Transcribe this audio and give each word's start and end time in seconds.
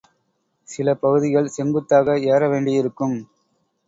சில 0.67 0.93
பகுதிகள் 0.95 1.47
செங்குத்தாக 1.47 2.17
ஏற 2.27 2.49
வேண்டியிருக்கும். 2.49 3.15